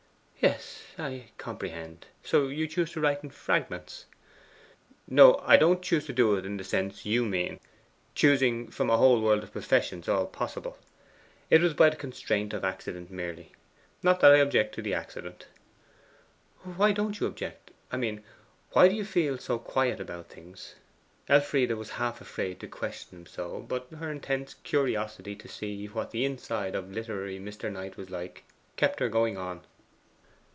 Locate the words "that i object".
14.21-14.73